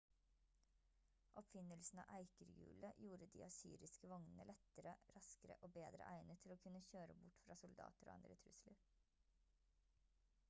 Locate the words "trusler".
8.45-8.81